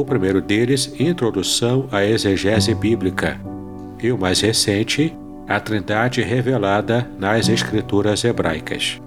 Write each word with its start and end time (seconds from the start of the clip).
o 0.00 0.04
primeiro 0.04 0.42
deles, 0.42 0.92
Introdução 1.00 1.88
à 1.90 2.04
Exegese 2.04 2.74
Bíblica, 2.74 3.40
e 4.02 4.12
o 4.12 4.18
mais 4.18 4.40
recente, 4.42 5.16
A 5.48 5.58
Trindade 5.58 6.20
Revelada 6.20 7.10
nas 7.18 7.48
Escrituras 7.48 8.22
Hebraicas. 8.22 9.00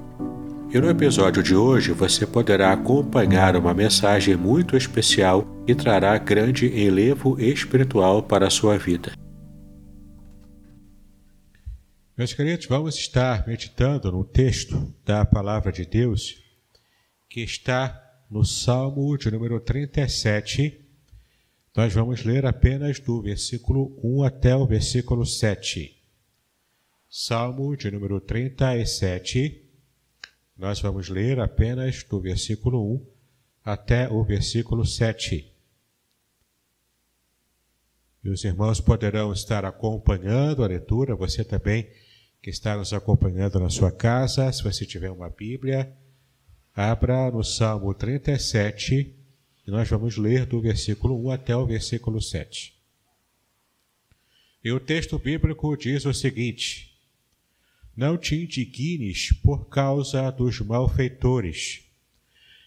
E 0.73 0.79
no 0.79 0.89
episódio 0.89 1.43
de 1.43 1.55
hoje 1.55 1.91
você 1.91 2.25
poderá 2.25 2.73
acompanhar 2.73 3.55
uma 3.55 3.71
mensagem 3.71 4.35
muito 4.35 4.75
especial 4.75 5.45
e 5.67 5.75
trará 5.75 6.17
grande 6.17 6.65
enlevo 6.67 7.39
espiritual 7.39 8.23
para 8.23 8.47
a 8.47 8.51
sua 8.51 8.77
vida. 8.77 9.11
Meus 12.17 12.33
queridos, 12.33 12.65
vamos 12.65 12.95
estar 12.95 13.47
meditando 13.47 14.11
no 14.11 14.23
texto 14.23 14.91
da 15.05 15.23
Palavra 15.23 15.71
de 15.71 15.85
Deus 15.85 16.35
que 17.29 17.41
está 17.41 18.08
no 18.29 18.45
Salmo 18.45 19.17
de 19.17 19.31
número 19.31 19.59
37, 19.59 20.85
nós 21.75 21.91
vamos 21.93 22.23
ler 22.23 22.45
apenas 22.45 22.99
do 22.99 23.21
versículo 23.21 23.97
1 24.03 24.23
até 24.23 24.55
o 24.55 24.67
versículo 24.67 25.25
7. 25.25 25.97
Salmo 27.09 27.75
de 27.75 27.89
número 27.89 28.21
37, 28.21 29.65
nós 30.55 30.79
vamos 30.79 31.09
ler 31.09 31.39
apenas 31.39 32.03
do 32.03 32.21
versículo 32.21 32.95
1 32.95 33.07
até 33.63 34.07
o 34.07 34.23
versículo 34.23 34.85
7. 34.85 35.51
E 38.23 38.29
os 38.29 38.43
irmãos 38.43 38.79
poderão 38.79 39.33
estar 39.33 39.65
acompanhando 39.65 40.63
a 40.63 40.67
leitura, 40.67 41.15
você 41.15 41.43
também 41.43 41.89
que 42.43 42.51
está 42.51 42.77
nos 42.77 42.93
acompanhando 42.93 43.59
na 43.59 43.69
sua 43.69 43.91
casa, 43.91 44.51
se 44.51 44.63
você 44.63 44.85
tiver 44.85 45.09
uma 45.09 45.29
Bíblia, 45.29 45.97
Abra 46.81 47.29
no 47.29 47.43
Salmo 47.43 47.93
37 47.93 49.13
e 49.67 49.69
nós 49.69 49.89
vamos 49.89 50.15
ler 50.15 50.45
do 50.45 50.61
versículo 50.61 51.21
1 51.25 51.31
até 51.31 51.53
o 51.53 51.65
versículo 51.65 52.21
7. 52.21 52.73
E 54.63 54.71
o 54.71 54.79
texto 54.79 55.19
bíblico 55.19 55.75
diz 55.75 56.05
o 56.05 56.13
seguinte: 56.13 56.97
Não 57.93 58.17
te 58.17 58.41
indignes 58.41 59.33
por 59.43 59.67
causa 59.67 60.31
dos 60.31 60.61
malfeitores, 60.61 61.81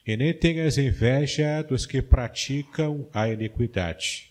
e 0.06 0.14
nem 0.14 0.34
tenhas 0.34 0.76
inveja 0.76 1.62
dos 1.62 1.86
que 1.86 2.02
praticam 2.02 3.08
a 3.14 3.30
iniquidade. 3.30 4.30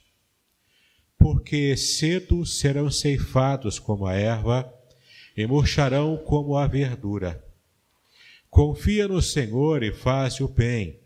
Porque 1.18 1.76
cedo 1.76 2.46
serão 2.46 2.92
ceifados 2.92 3.80
como 3.80 4.06
a 4.06 4.14
erva, 4.14 4.72
e 5.36 5.48
murcharão 5.48 6.18
como 6.18 6.56
a 6.56 6.68
verdura 6.68 7.44
Confia 8.52 9.08
no 9.08 9.22
Senhor 9.22 9.82
e 9.82 9.94
faz 9.94 10.42
o 10.42 10.48
bem. 10.50 11.00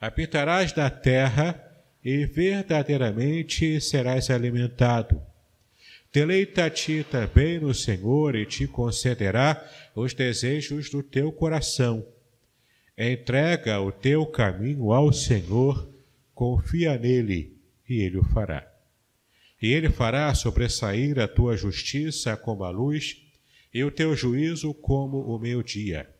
Habitarás 0.00 0.72
na 0.72 0.88
terra 0.88 1.60
e 2.02 2.24
verdadeiramente 2.24 3.80
serás 3.80 4.30
alimentado. 4.30 5.20
Deleita-te 6.12 7.04
também 7.10 7.58
no 7.58 7.74
Senhor 7.74 8.36
e 8.36 8.46
te 8.46 8.68
concederá 8.68 9.68
os 9.96 10.14
desejos 10.14 10.88
do 10.88 11.02
teu 11.02 11.32
coração. 11.32 12.06
Entrega 12.96 13.80
o 13.80 13.90
teu 13.90 14.24
caminho 14.24 14.92
ao 14.92 15.12
Senhor, 15.12 15.92
confia 16.32 16.96
nele 16.96 17.58
e 17.88 18.00
ele 18.00 18.18
o 18.18 18.24
fará. 18.26 18.64
E 19.60 19.72
ele 19.72 19.90
fará 19.90 20.32
sobressair 20.36 21.18
a 21.18 21.26
tua 21.26 21.56
justiça 21.56 22.36
como 22.36 22.62
a 22.62 22.70
luz 22.70 23.20
e 23.74 23.82
o 23.82 23.90
teu 23.90 24.14
juízo 24.14 24.72
como 24.72 25.18
o 25.18 25.36
meio-dia. 25.36 26.14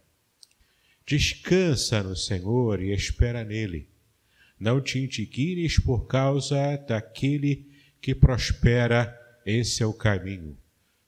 Descansa 1.06 2.02
no 2.02 2.16
Senhor 2.16 2.82
e 2.82 2.92
espera 2.92 3.44
nele. 3.44 3.88
Não 4.58 4.80
te 4.80 4.98
indignes 4.98 5.78
por 5.78 6.06
causa 6.06 6.76
daquele 6.78 7.70
que 8.00 8.14
prospera 8.14 9.16
em 9.46 9.62
seu 9.62 9.92
caminho, 9.92 10.58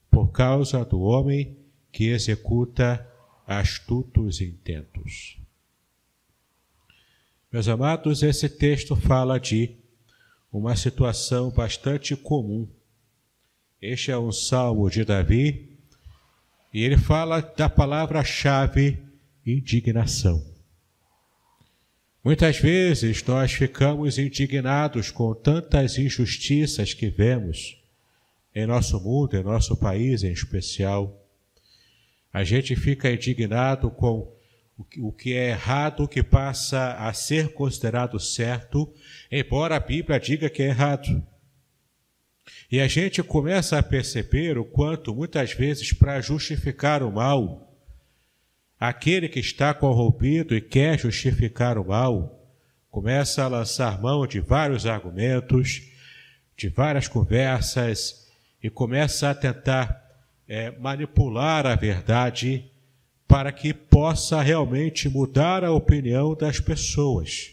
por 0.08 0.28
causa 0.28 0.84
do 0.84 1.00
homem 1.00 1.56
que 1.90 2.10
executa 2.10 3.04
astutos 3.44 4.40
intentos. 4.40 5.38
Meus 7.50 7.66
amados, 7.66 8.22
esse 8.22 8.48
texto 8.48 8.94
fala 8.94 9.40
de 9.40 9.74
uma 10.52 10.76
situação 10.76 11.50
bastante 11.50 12.14
comum. 12.14 12.68
Este 13.80 14.12
é 14.12 14.18
um 14.18 14.30
salmo 14.30 14.88
de 14.90 15.04
Davi 15.04 15.76
e 16.72 16.84
ele 16.84 16.98
fala 16.98 17.40
da 17.40 17.68
palavra-chave 17.68 19.07
indignação. 19.52 20.44
Muitas 22.22 22.58
vezes 22.58 23.24
nós 23.24 23.52
ficamos 23.52 24.18
indignados 24.18 25.10
com 25.10 25.34
tantas 25.34 25.96
injustiças 25.96 26.92
que 26.92 27.08
vemos 27.08 27.82
em 28.54 28.66
nosso 28.66 29.00
mundo, 29.00 29.36
em 29.36 29.42
nosso 29.42 29.76
país 29.76 30.22
em 30.22 30.32
especial. 30.32 31.24
A 32.32 32.44
gente 32.44 32.74
fica 32.76 33.10
indignado 33.10 33.90
com 33.90 34.30
o 34.98 35.12
que 35.12 35.32
é 35.32 35.50
errado, 35.50 36.04
o 36.04 36.08
que 36.08 36.22
passa 36.22 36.94
a 36.94 37.12
ser 37.12 37.52
considerado 37.52 38.18
certo, 38.20 38.92
embora 39.30 39.76
a 39.76 39.80
Bíblia 39.80 40.20
diga 40.20 40.48
que 40.48 40.62
é 40.62 40.66
errado. 40.66 41.24
E 42.70 42.80
a 42.80 42.86
gente 42.86 43.22
começa 43.22 43.78
a 43.78 43.82
perceber 43.82 44.58
o 44.58 44.64
quanto, 44.64 45.14
muitas 45.14 45.52
vezes, 45.52 45.92
para 45.92 46.20
justificar 46.20 47.02
o 47.02 47.10
mal, 47.10 47.67
Aquele 48.78 49.28
que 49.28 49.40
está 49.40 49.74
corrompido 49.74 50.54
e 50.54 50.60
quer 50.60 50.98
justificar 50.98 51.78
o 51.78 51.86
mal, 51.86 52.48
começa 52.90 53.42
a 53.42 53.48
lançar 53.48 54.00
mão 54.00 54.26
de 54.26 54.40
vários 54.40 54.86
argumentos, 54.86 55.82
de 56.56 56.68
várias 56.68 57.08
conversas, 57.08 58.28
e 58.62 58.70
começa 58.70 59.30
a 59.30 59.34
tentar 59.34 60.04
é, 60.48 60.70
manipular 60.78 61.66
a 61.66 61.74
verdade 61.74 62.70
para 63.26 63.52
que 63.52 63.74
possa 63.74 64.40
realmente 64.40 65.08
mudar 65.08 65.64
a 65.64 65.72
opinião 65.72 66.34
das 66.34 66.58
pessoas. 66.60 67.52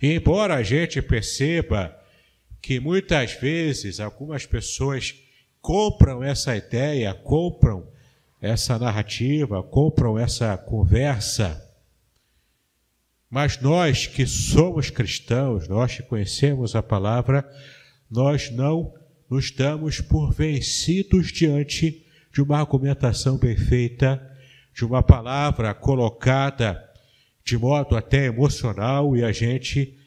E 0.00 0.12
embora 0.12 0.54
a 0.54 0.62
gente 0.62 1.02
perceba 1.02 1.96
que 2.60 2.78
muitas 2.78 3.32
vezes 3.32 3.98
algumas 3.98 4.46
pessoas 4.46 5.14
compram 5.60 6.22
essa 6.22 6.56
ideia, 6.56 7.12
compram 7.12 7.88
essa 8.40 8.78
narrativa, 8.78 9.62
compram 9.62 10.18
essa 10.18 10.56
conversa. 10.56 11.64
Mas 13.28 13.60
nós 13.60 14.06
que 14.06 14.26
somos 14.26 14.90
cristãos, 14.90 15.68
nós 15.68 15.96
que 15.96 16.02
conhecemos 16.02 16.74
a 16.74 16.82
palavra, 16.82 17.48
nós 18.10 18.50
não 18.50 18.94
nos 19.28 19.50
damos 19.50 20.00
por 20.00 20.32
vencidos 20.32 21.30
diante 21.30 22.06
de 22.32 22.40
uma 22.40 22.58
argumentação 22.58 23.36
perfeita, 23.36 24.24
de 24.74 24.84
uma 24.84 25.02
palavra 25.02 25.74
colocada 25.74 26.84
de 27.44 27.58
modo 27.58 27.96
até 27.96 28.26
emocional 28.26 29.16
e 29.16 29.24
a 29.24 29.32
gente 29.32 29.98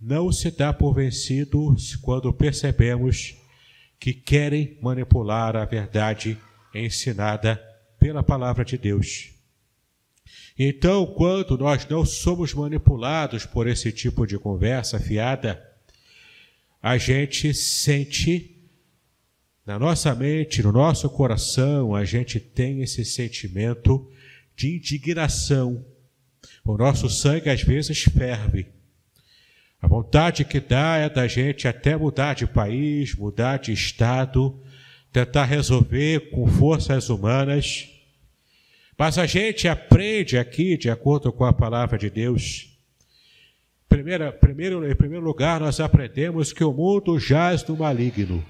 não 0.00 0.30
se 0.30 0.50
dá 0.50 0.72
por 0.72 0.94
vencido 0.94 1.74
quando 2.00 2.32
percebemos 2.32 3.34
que 3.98 4.12
querem 4.12 4.78
manipular 4.82 5.56
a 5.56 5.64
verdade 5.64 6.38
ensinada 6.74 7.71
pela 8.02 8.20
palavra 8.20 8.64
de 8.64 8.76
Deus. 8.76 9.30
Então, 10.58 11.06
quando 11.06 11.56
nós 11.56 11.86
não 11.88 12.04
somos 12.04 12.52
manipulados 12.52 13.46
por 13.46 13.68
esse 13.68 13.92
tipo 13.92 14.26
de 14.26 14.36
conversa 14.36 14.98
fiada, 14.98 15.62
a 16.82 16.98
gente 16.98 17.54
sente 17.54 18.60
na 19.64 19.78
nossa 19.78 20.12
mente, 20.16 20.64
no 20.64 20.72
nosso 20.72 21.08
coração, 21.08 21.94
a 21.94 22.04
gente 22.04 22.40
tem 22.40 22.82
esse 22.82 23.04
sentimento 23.04 24.10
de 24.56 24.74
indignação. 24.74 25.86
O 26.64 26.76
nosso 26.76 27.08
sangue 27.08 27.50
às 27.50 27.62
vezes 27.62 28.02
ferve. 28.02 28.66
A 29.80 29.86
vontade 29.86 30.44
que 30.44 30.58
dá 30.58 30.96
é 30.96 31.08
da 31.08 31.28
gente 31.28 31.68
até 31.68 31.96
mudar 31.96 32.34
de 32.34 32.48
país, 32.48 33.14
mudar 33.14 33.58
de 33.58 33.72
estado, 33.72 34.60
tentar 35.12 35.44
resolver 35.44 36.30
com 36.30 36.46
forças 36.46 37.10
humanas. 37.10 37.91
Mas 39.04 39.18
a 39.18 39.26
gente 39.26 39.66
aprende 39.66 40.38
aqui, 40.38 40.76
de 40.76 40.88
acordo 40.88 41.32
com 41.32 41.44
a 41.44 41.52
palavra 41.52 41.98
de 41.98 42.08
Deus, 42.08 42.68
Primeira, 43.88 44.30
primeiro, 44.30 44.88
em 44.88 44.94
primeiro 44.94 45.24
lugar, 45.24 45.58
nós 45.58 45.80
aprendemos 45.80 46.52
que 46.52 46.62
o 46.62 46.72
mundo 46.72 47.18
jaz 47.18 47.66
no 47.66 47.76
maligno. 47.76 48.46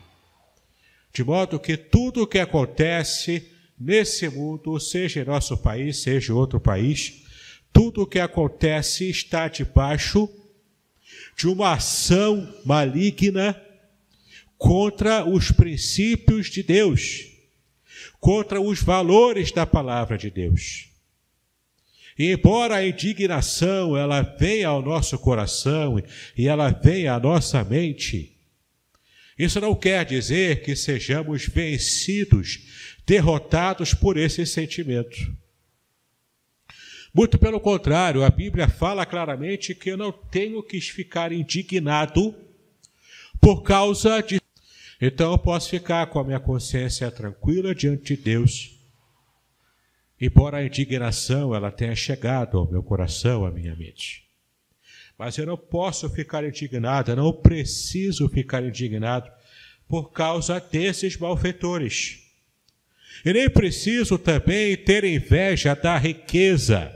De 1.10 1.24
modo 1.24 1.58
que 1.58 1.74
tudo 1.74 2.24
o 2.24 2.26
que 2.26 2.38
acontece 2.38 3.50
nesse 3.80 4.28
mundo, 4.28 4.78
seja 4.78 5.22
em 5.22 5.24
nosso 5.24 5.56
país, 5.56 6.02
seja 6.02 6.34
em 6.34 6.36
outro 6.36 6.60
país, 6.60 7.22
tudo 7.72 8.02
o 8.02 8.06
que 8.06 8.18
acontece 8.18 9.08
está 9.08 9.48
debaixo 9.48 10.28
de 11.34 11.48
uma 11.48 11.72
ação 11.72 12.46
maligna 12.66 13.58
contra 14.58 15.24
os 15.24 15.50
princípios 15.50 16.50
de 16.50 16.62
Deus, 16.62 17.31
contra 18.22 18.60
os 18.60 18.80
valores 18.80 19.50
da 19.50 19.66
palavra 19.66 20.16
de 20.16 20.30
Deus. 20.30 20.88
E 22.16 22.30
embora 22.30 22.76
a 22.76 22.86
indignação 22.86 23.96
ela 23.96 24.22
venha 24.22 24.68
ao 24.68 24.80
nosso 24.80 25.18
coração 25.18 26.00
e 26.38 26.46
ela 26.46 26.70
venha 26.70 27.14
à 27.14 27.18
nossa 27.18 27.64
mente, 27.64 28.38
isso 29.36 29.60
não 29.60 29.74
quer 29.74 30.04
dizer 30.04 30.62
que 30.62 30.76
sejamos 30.76 31.46
vencidos, 31.46 32.60
derrotados 33.04 33.92
por 33.92 34.16
esse 34.16 34.46
sentimento. 34.46 35.36
Muito 37.12 37.36
pelo 37.40 37.58
contrário, 37.58 38.22
a 38.22 38.30
Bíblia 38.30 38.68
fala 38.68 39.04
claramente 39.04 39.74
que 39.74 39.90
eu 39.90 39.96
não 39.96 40.12
tenho 40.12 40.62
que 40.62 40.80
ficar 40.80 41.32
indignado 41.32 42.32
por 43.40 43.64
causa 43.64 44.20
de. 44.22 44.40
Então 45.04 45.32
eu 45.32 45.38
posso 45.38 45.68
ficar 45.68 46.06
com 46.06 46.18
a 46.18 46.24
minha 46.24 46.40
consciência 46.40 47.10
tranquila 47.10 47.74
diante 47.74 48.16
de 48.16 48.22
Deus 48.22 48.72
embora 50.24 50.58
a 50.58 50.64
indignação 50.64 51.52
ela 51.52 51.72
tenha 51.72 51.96
chegado 51.96 52.56
ao 52.56 52.70
meu 52.70 52.80
coração, 52.80 53.44
à 53.44 53.50
minha 53.50 53.74
mente. 53.74 54.22
Mas 55.18 55.36
eu 55.36 55.44
não 55.44 55.56
posso 55.56 56.08
ficar 56.08 56.44
indignado, 56.44 57.10
eu 57.10 57.16
não 57.16 57.32
preciso 57.32 58.28
ficar 58.28 58.62
indignado 58.62 59.28
por 59.88 60.12
causa 60.12 60.60
desses 60.60 61.16
malfeitores. 61.16 62.20
E 63.24 63.32
nem 63.32 63.50
preciso 63.50 64.16
também 64.16 64.76
ter 64.76 65.02
inveja 65.02 65.74
da 65.74 65.98
riqueza 65.98 66.92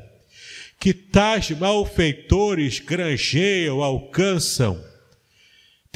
que 0.78 0.94
tais 0.94 1.50
malfeitores 1.50 2.78
granjeiam, 2.78 3.82
alcançam, 3.82 4.80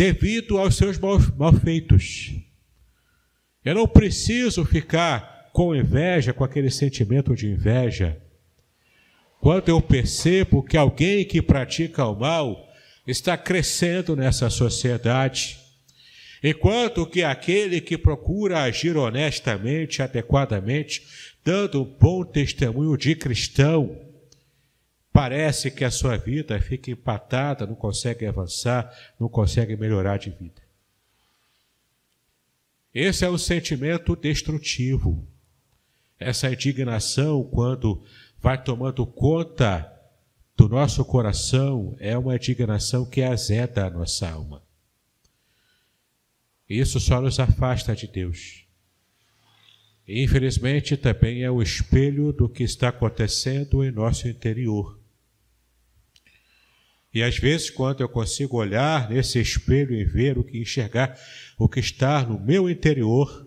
devido 0.01 0.57
aos 0.57 0.79
seus 0.79 0.99
malfeitos. 0.99 2.33
Eu 3.63 3.75
não 3.75 3.87
preciso 3.87 4.65
ficar 4.65 5.51
com 5.53 5.77
inveja, 5.77 6.33
com 6.33 6.43
aquele 6.43 6.71
sentimento 6.71 7.37
de 7.37 7.49
inveja, 7.49 8.19
quando 9.43 9.69
eu 9.69 9.79
percebo 9.83 10.63
que 10.63 10.79
alguém 10.79 11.23
que 11.27 11.43
pratica 11.43 12.07
o 12.07 12.19
mal 12.19 12.67
está 13.07 13.37
crescendo 13.37 14.17
nessa 14.17 14.49
sociedade, 14.49 15.59
enquanto 16.43 17.05
que 17.05 17.23
aquele 17.23 17.79
que 17.79 17.99
procura 17.99 18.63
agir 18.63 18.97
honestamente, 18.97 20.01
adequadamente, 20.01 21.03
dando 21.45 21.83
um 21.83 21.85
bom 21.85 22.25
testemunho 22.25 22.97
de 22.97 23.15
cristão, 23.15 24.10
parece 25.13 25.71
que 25.71 25.85
a 25.85 25.91
sua 25.91 26.17
vida 26.17 26.61
fica 26.61 26.91
empatada, 26.91 27.67
não 27.67 27.75
consegue 27.75 28.27
avançar, 28.27 28.93
não 29.19 29.29
consegue 29.29 29.77
melhorar 29.77 30.19
de 30.19 30.31
vida. 30.31 30.63
Esse 32.93 33.25
é 33.25 33.31
um 33.31 33.39
sentimento 33.39 34.17
destrutivo. 34.17 35.27
Essa 36.19 36.53
indignação, 36.53 37.43
quando 37.45 38.03
vai 38.39 38.63
tomando 38.63 39.07
conta 39.07 39.91
do 40.57 40.69
nosso 40.69 41.05
coração, 41.05 41.97
é 41.99 42.17
uma 42.19 42.37
indignação 42.37 43.07
que 43.07 43.23
azeda 43.23 43.87
a 43.87 43.91
nossa 43.91 44.29
alma. 44.29 44.63
Isso 46.69 47.01
só 47.01 47.21
nos 47.21 47.41
afasta 47.41 47.97
de 47.97 48.07
Deus. 48.07 48.65
Infelizmente, 50.07 50.97
também 50.97 51.43
é 51.43 51.51
o 51.51 51.63
espelho 51.63 52.33
do 52.33 52.49
que 52.49 52.63
está 52.65 52.89
acontecendo 52.89 53.85
em 53.85 53.91
nosso 53.91 54.29
interior. 54.29 55.00
E 57.13 57.23
às 57.23 57.37
vezes, 57.39 57.71
quando 57.71 58.03
eu 58.03 58.09
consigo 58.09 58.57
olhar 58.57 59.11
nesse 59.11 59.41
espelho 59.41 59.95
e 59.95 60.05
ver 60.05 60.39
o 60.39 60.45
que 60.45 60.59
enxergar, 60.59 61.19
o 61.59 61.69
que 61.69 61.81
está 61.81 62.25
no 62.25 62.39
meu 62.39 62.71
interior, 62.71 63.47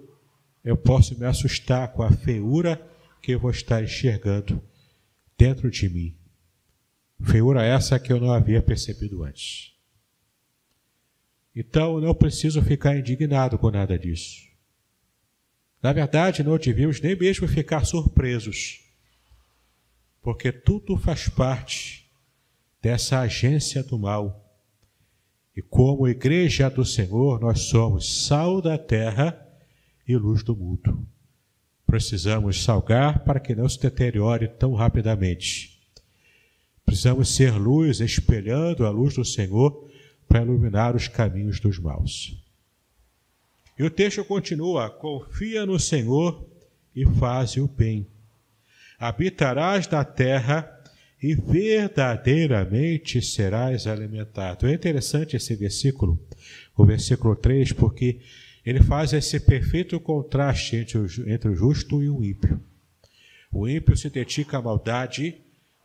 eu 0.63 0.75
posso 0.75 1.17
me 1.17 1.25
assustar 1.25 1.93
com 1.93 2.03
a 2.03 2.11
feiura 2.11 2.81
que 3.21 3.31
eu 3.31 3.39
vou 3.39 3.51
estar 3.51 3.81
enxergando 3.81 4.61
dentro 5.37 5.71
de 5.71 5.87
mim. 5.87 6.17
Feiura 7.21 7.63
essa 7.63 7.97
que 7.97 8.11
eu 8.11 8.19
não 8.19 8.33
havia 8.33 8.61
percebido 8.61 9.23
antes. 9.23 9.71
Então, 11.55 12.01
não 12.01 12.13
preciso 12.13 12.61
ficar 12.61 12.97
indignado 12.97 13.57
com 13.57 13.71
nada 13.71 13.97
disso. 13.97 14.41
Na 15.81 15.93
verdade, 15.93 16.43
não 16.43 16.57
devíamos 16.57 16.99
nem 16.99 17.15
mesmo 17.15 17.47
ficar 17.47 17.85
surpresos, 17.85 18.81
porque 20.21 20.51
tudo 20.51 20.97
faz 20.97 21.29
parte 21.29 22.02
dessa 22.83 23.21
agência 23.21 23.81
do 23.81 23.97
mal. 23.97 24.45
E 25.55 25.61
como 25.61 26.05
igreja 26.05 26.69
do 26.69 26.83
Senhor, 26.83 27.39
nós 27.39 27.61
somos 27.61 28.25
sal 28.25 28.61
da 28.61 28.77
terra 28.77 29.39
e 30.05 30.17
luz 30.17 30.43
do 30.43 30.53
mundo. 30.53 31.07
Precisamos 31.87 32.61
salgar 32.61 33.23
para 33.23 33.39
que 33.39 33.55
não 33.55 33.69
se 33.69 33.79
deteriore 33.79 34.49
tão 34.49 34.73
rapidamente. 34.73 35.79
Precisamos 36.85 37.33
ser 37.33 37.53
luz, 37.53 38.01
espelhando 38.01 38.85
a 38.85 38.89
luz 38.89 39.15
do 39.15 39.23
Senhor 39.23 39.89
para 40.27 40.41
iluminar 40.41 40.93
os 40.93 41.07
caminhos 41.07 41.61
dos 41.61 41.79
maus. 41.79 42.37
E 43.79 43.83
o 43.83 43.89
texto 43.89 44.25
continua: 44.25 44.89
confia 44.89 45.65
no 45.65 45.79
Senhor 45.79 46.45
e 46.93 47.05
faze 47.05 47.61
o 47.61 47.67
bem. 47.67 48.05
Habitarás 48.99 49.87
na 49.87 50.03
terra 50.03 50.82
e 51.23 51.35
verdadeiramente 51.35 53.21
serás 53.21 53.87
alimentado. 53.87 54.67
É 54.67 54.73
interessante 54.73 55.37
esse 55.37 55.55
versículo, 55.55 56.19
o 56.75 56.85
versículo 56.85 57.33
3, 57.33 57.71
porque 57.71 58.19
ele 58.65 58.81
faz 58.83 59.13
esse 59.13 59.39
perfeito 59.39 59.97
contraste 60.01 60.75
entre 60.75 60.97
o, 60.97 61.07
entre 61.25 61.49
o 61.49 61.55
justo 61.55 62.03
e 62.03 62.09
o 62.09 62.21
ímpio. 62.21 62.61
O 63.49 63.69
ímpio 63.69 63.95
se 63.95 64.09
dedica 64.09 64.57
à 64.57 64.61
maldade, 64.61 65.35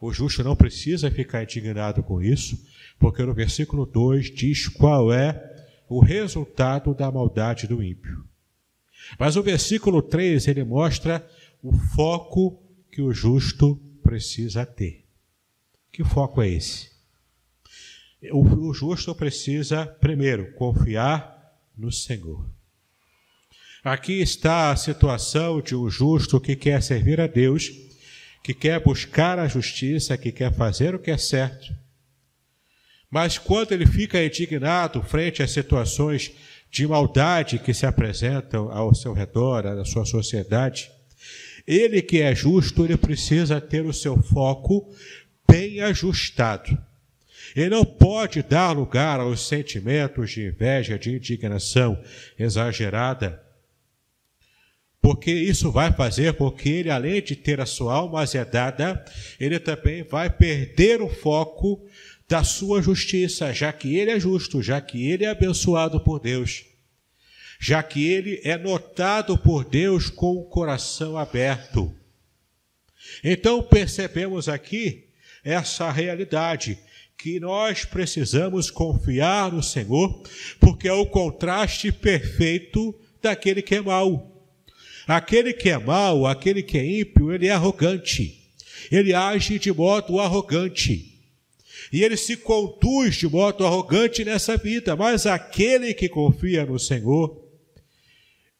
o 0.00 0.12
justo 0.12 0.42
não 0.42 0.56
precisa 0.56 1.08
ficar 1.08 1.44
indignado 1.44 2.02
com 2.02 2.20
isso, 2.20 2.60
porque 2.98 3.22
no 3.22 3.32
versículo 3.32 3.86
2 3.86 4.34
diz 4.34 4.66
qual 4.66 5.12
é 5.12 5.68
o 5.88 6.00
resultado 6.00 6.92
da 6.92 7.12
maldade 7.12 7.68
do 7.68 7.80
ímpio. 7.80 8.24
Mas 9.16 9.36
o 9.36 9.42
versículo 9.42 10.02
3 10.02 10.48
ele 10.48 10.64
mostra 10.64 11.24
o 11.62 11.72
foco 11.72 12.60
que 12.90 13.00
o 13.00 13.12
justo 13.12 13.76
precisa 14.02 14.66
ter. 14.66 15.07
Que 15.92 16.04
foco 16.04 16.42
é 16.42 16.48
esse? 16.48 16.90
O, 18.32 18.74
justo 18.74 19.14
precisa, 19.14 19.86
primeiro, 19.86 20.52
confiar 20.54 21.56
no 21.76 21.92
Senhor. 21.92 22.48
Aqui 23.84 24.20
está 24.20 24.70
a 24.70 24.76
situação 24.76 25.60
de 25.60 25.76
um 25.76 25.88
justo 25.88 26.40
que 26.40 26.56
quer 26.56 26.82
servir 26.82 27.20
a 27.20 27.28
Deus, 27.28 27.70
que 28.42 28.52
quer 28.52 28.82
buscar 28.82 29.38
a 29.38 29.46
justiça, 29.46 30.18
que 30.18 30.32
quer 30.32 30.52
fazer 30.52 30.94
o 30.94 30.98
que 30.98 31.10
é 31.10 31.16
certo. 31.16 31.72
Mas 33.10 33.38
quando 33.38 33.72
ele 33.72 33.86
fica 33.86 34.22
indignado 34.22 35.02
frente 35.02 35.42
às 35.42 35.52
situações 35.52 36.32
de 36.70 36.86
maldade 36.86 37.58
que 37.58 37.72
se 37.72 37.86
apresentam 37.86 38.70
ao 38.70 38.94
seu 38.94 39.12
redor, 39.12 39.66
à 39.66 39.84
sua 39.84 40.04
sociedade, 40.04 40.90
ele 41.66 42.02
que 42.02 42.20
é 42.20 42.34
justo, 42.34 42.84
ele 42.84 42.96
precisa 42.96 43.60
ter 43.60 43.84
o 43.84 43.92
seu 43.92 44.20
foco 44.22 44.90
bem 45.50 45.80
ajustado. 45.80 46.76
Ele 47.56 47.70
não 47.70 47.84
pode 47.84 48.42
dar 48.42 48.72
lugar 48.72 49.20
aos 49.20 49.48
sentimentos 49.48 50.30
de 50.30 50.46
inveja, 50.46 50.98
de 50.98 51.14
indignação 51.14 51.98
exagerada, 52.38 53.42
porque 55.00 55.30
isso 55.32 55.70
vai 55.72 55.90
fazer 55.92 56.34
com 56.34 56.50
que 56.50 56.68
ele, 56.68 56.90
além 56.90 57.22
de 57.22 57.34
ter 57.34 57.60
a 57.60 57.66
sua 57.66 57.94
alma 57.94 58.20
azedada, 58.20 59.02
ele 59.40 59.58
também 59.58 60.02
vai 60.02 60.28
perder 60.28 61.00
o 61.00 61.08
foco 61.08 61.86
da 62.28 62.44
sua 62.44 62.82
justiça, 62.82 63.52
já 63.54 63.72
que 63.72 63.96
ele 63.96 64.10
é 64.10 64.20
justo, 64.20 64.60
já 64.60 64.80
que 64.80 65.10
ele 65.10 65.24
é 65.24 65.30
abençoado 65.30 66.00
por 66.00 66.20
Deus. 66.20 66.66
já 67.58 67.82
que 67.82 68.06
ele 68.06 68.40
é 68.44 68.56
notado 68.56 69.36
por 69.36 69.64
Deus 69.64 70.08
com 70.08 70.36
o 70.36 70.44
coração 70.44 71.18
aberto. 71.18 71.92
Então 73.24 73.62
percebemos 73.62 74.48
aqui 74.48 75.07
essa 75.48 75.90
realidade 75.90 76.78
que 77.16 77.40
nós 77.40 77.84
precisamos 77.84 78.70
confiar 78.70 79.50
no 79.50 79.62
Senhor, 79.62 80.22
porque 80.60 80.86
é 80.86 80.92
o 80.92 81.06
contraste 81.06 81.90
perfeito 81.90 82.94
daquele 83.20 83.60
que 83.60 83.74
é 83.74 83.80
mau. 83.80 84.46
Aquele 85.06 85.52
que 85.52 85.70
é 85.70 85.78
mau, 85.78 86.26
aquele 86.26 86.62
que 86.62 86.78
é 86.78 87.00
ímpio, 87.00 87.32
ele 87.32 87.48
é 87.48 87.50
arrogante. 87.50 88.38
Ele 88.92 89.14
age 89.14 89.58
de 89.58 89.72
modo 89.72 90.20
arrogante. 90.20 91.18
E 91.92 92.04
ele 92.04 92.16
se 92.16 92.36
conduz 92.36 93.16
de 93.16 93.26
modo 93.26 93.66
arrogante 93.66 94.24
nessa 94.24 94.56
vida, 94.56 94.94
mas 94.94 95.26
aquele 95.26 95.94
que 95.94 96.08
confia 96.08 96.66
no 96.66 96.78
Senhor, 96.78 97.42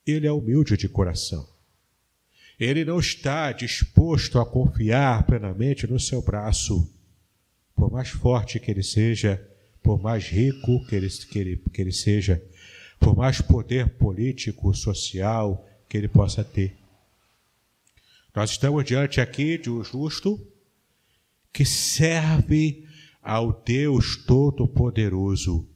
ele 0.06 0.26
é 0.26 0.32
humilde 0.32 0.76
de 0.76 0.88
coração. 0.88 1.46
Ele 2.58 2.84
não 2.84 2.98
está 2.98 3.52
disposto 3.52 4.38
a 4.38 4.44
confiar 4.44 5.24
plenamente 5.24 5.86
no 5.86 6.00
seu 6.00 6.20
braço, 6.20 6.92
por 7.74 7.90
mais 7.90 8.08
forte 8.08 8.58
que 8.58 8.70
ele 8.70 8.82
seja, 8.82 9.40
por 9.82 10.00
mais 10.00 10.24
rico 10.24 10.84
que 10.86 10.96
ele, 10.96 11.08
que 11.08 11.38
ele, 11.38 11.62
que 11.72 11.80
ele 11.80 11.92
seja, 11.92 12.42
por 12.98 13.16
mais 13.16 13.40
poder 13.40 13.90
político, 13.90 14.74
social 14.74 15.64
que 15.88 15.96
ele 15.96 16.08
possa 16.08 16.42
ter. 16.42 16.76
Nós 18.34 18.50
estamos 18.50 18.84
diante 18.84 19.20
aqui 19.20 19.56
de 19.56 19.70
um 19.70 19.82
justo 19.84 20.40
que 21.52 21.64
serve 21.64 22.86
ao 23.22 23.52
Deus 23.52 24.16
Todo-Poderoso 24.16 25.68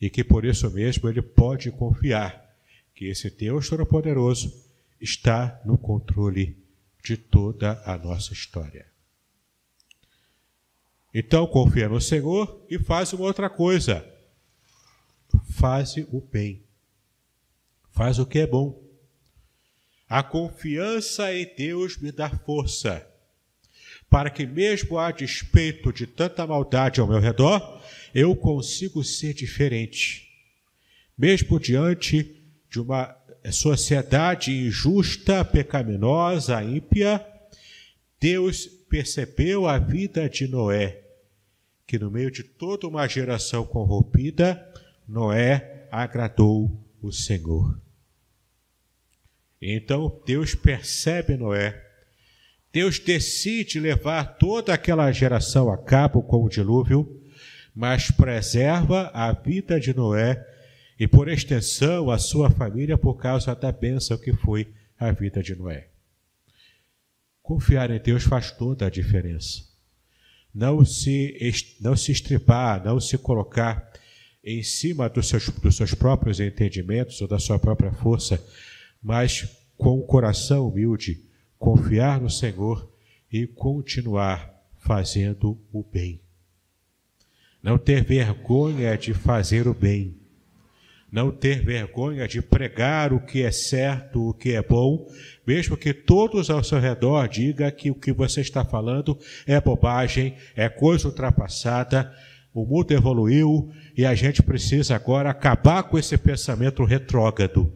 e 0.00 0.08
que 0.08 0.24
por 0.24 0.44
isso 0.44 0.70
mesmo 0.70 1.08
ele 1.08 1.20
pode 1.20 1.70
confiar 1.70 2.48
que 2.94 3.06
esse 3.06 3.28
Deus 3.30 3.68
Todo-Poderoso 3.68 4.69
está 5.00 5.60
no 5.64 5.78
controle 5.78 6.56
de 7.02 7.16
toda 7.16 7.82
a 7.84 7.96
nossa 7.96 8.32
história. 8.32 8.86
Então 11.12 11.46
confia 11.46 11.88
no 11.88 12.00
Senhor 12.00 12.64
e 12.70 12.78
faz 12.78 13.12
uma 13.12 13.24
outra 13.24 13.50
coisa. 13.50 14.06
Faz 15.52 15.96
o 15.96 16.20
bem. 16.20 16.62
Faz 17.90 18.18
o 18.18 18.26
que 18.26 18.38
é 18.38 18.46
bom. 18.46 18.80
A 20.08 20.22
confiança 20.22 21.32
em 21.34 21.48
Deus 21.56 21.96
me 21.96 22.10
dá 22.10 22.28
força, 22.28 23.06
para 24.08 24.28
que, 24.28 24.44
mesmo 24.44 24.98
a 24.98 25.12
despeito 25.12 25.92
de 25.92 26.04
tanta 26.04 26.44
maldade 26.44 27.00
ao 27.00 27.06
meu 27.06 27.20
redor, 27.20 27.80
eu 28.12 28.34
consigo 28.34 29.04
ser 29.04 29.34
diferente. 29.34 30.28
Mesmo 31.16 31.60
diante 31.60 32.42
de 32.68 32.80
uma 32.80 33.16
sociedade 33.50 34.52
injusta, 34.52 35.44
pecaminosa, 35.44 36.62
ímpia, 36.62 37.24
Deus 38.20 38.66
percebeu 38.66 39.66
a 39.66 39.78
vida 39.78 40.28
de 40.28 40.46
Noé, 40.46 41.00
que 41.86 41.98
no 41.98 42.10
meio 42.10 42.30
de 42.30 42.42
toda 42.42 42.86
uma 42.86 43.08
geração 43.08 43.64
corrompida, 43.64 44.62
Noé 45.08 45.86
agradou 45.90 46.70
o 47.00 47.10
Senhor. 47.10 47.80
Então 49.60 50.20
Deus 50.26 50.54
percebe 50.54 51.36
Noé. 51.36 51.86
Deus 52.72 52.98
decide 52.98 53.80
levar 53.80 54.36
toda 54.38 54.72
aquela 54.72 55.10
geração 55.10 55.72
a 55.72 55.76
cabo 55.76 56.22
com 56.22 56.44
o 56.44 56.48
dilúvio, 56.48 57.20
mas 57.74 58.10
preserva 58.10 59.10
a 59.12 59.32
vida 59.32 59.80
de 59.80 59.94
Noé 59.94 60.46
e, 61.00 61.08
por 61.08 61.28
extensão, 61.28 62.10
a 62.10 62.18
sua 62.18 62.50
família 62.50 62.98
por 62.98 63.14
causa 63.14 63.54
da 63.54 63.72
bênção 63.72 64.18
que 64.18 64.34
foi 64.34 64.68
a 64.98 65.10
vida 65.10 65.42
de 65.42 65.54
Noé. 65.54 65.88
Confiar 67.42 67.90
em 67.90 67.98
Deus 67.98 68.22
faz 68.24 68.52
toda 68.52 68.84
a 68.84 68.90
diferença. 68.90 69.64
Não 70.54 70.84
se, 70.84 71.34
não 71.80 71.96
se 71.96 72.12
estripar, 72.12 72.84
não 72.84 73.00
se 73.00 73.16
colocar 73.16 73.90
em 74.44 74.62
cima 74.62 75.08
dos 75.08 75.26
seus, 75.26 75.48
dos 75.48 75.74
seus 75.74 75.94
próprios 75.94 76.38
entendimentos 76.38 77.18
ou 77.22 77.26
da 77.26 77.38
sua 77.38 77.58
própria 77.58 77.92
força, 77.92 78.38
mas 79.02 79.48
com 79.78 79.98
o 79.98 80.02
coração 80.02 80.68
humilde, 80.68 81.24
confiar 81.58 82.20
no 82.20 82.28
Senhor 82.28 82.92
e 83.32 83.46
continuar 83.46 84.54
fazendo 84.76 85.58
o 85.72 85.82
bem. 85.82 86.20
Não 87.62 87.78
ter 87.78 88.04
vergonha 88.04 88.98
de 88.98 89.14
fazer 89.14 89.66
o 89.66 89.72
bem 89.72 90.19
não 91.12 91.30
ter 91.30 91.64
vergonha 91.64 92.28
de 92.28 92.40
pregar 92.40 93.12
o 93.12 93.20
que 93.20 93.42
é 93.42 93.50
certo, 93.50 94.28
o 94.28 94.34
que 94.34 94.52
é 94.52 94.62
bom, 94.62 95.06
mesmo 95.46 95.76
que 95.76 95.92
todos 95.92 96.50
ao 96.50 96.62
seu 96.62 96.78
redor 96.78 97.26
digam 97.28 97.70
que 97.70 97.90
o 97.90 97.94
que 97.94 98.12
você 98.12 98.40
está 98.40 98.64
falando 98.64 99.18
é 99.46 99.60
bobagem, 99.60 100.36
é 100.54 100.68
coisa 100.68 101.08
ultrapassada, 101.08 102.14
o 102.54 102.64
mundo 102.64 102.92
evoluiu 102.92 103.70
e 103.96 104.06
a 104.06 104.14
gente 104.14 104.42
precisa 104.42 104.94
agora 104.94 105.30
acabar 105.30 105.82
com 105.84 105.98
esse 105.98 106.16
pensamento 106.16 106.84
retrógrado. 106.84 107.72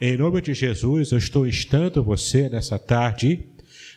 Em 0.00 0.16
nome 0.16 0.40
de 0.40 0.52
Jesus, 0.52 1.12
eu 1.12 1.18
estou 1.18 1.46
instando 1.46 2.02
você 2.02 2.48
nessa 2.48 2.78
tarde, 2.78 3.46